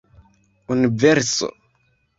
universo 0.75 1.53